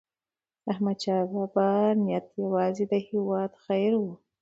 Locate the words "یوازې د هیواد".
2.43-3.51